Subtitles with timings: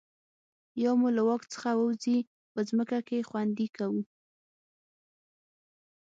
[0.83, 2.17] یا مو له واک څخه ووځي
[2.53, 4.01] په ځمکه کې خوندي کوو.